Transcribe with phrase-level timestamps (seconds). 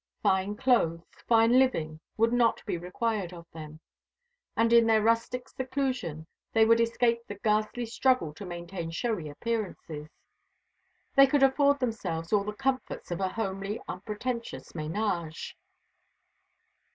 [0.23, 3.79] Fine clothes, fine living would not be required of them:
[4.57, 10.07] and in their rustic seclusion they would escape the ghastly struggle to maintain showy appearances;
[11.13, 15.53] they could afford themselves all the comforts of a homely unpretentious ménage.